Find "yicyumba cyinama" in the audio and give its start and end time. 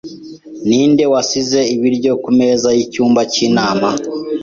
2.77-3.89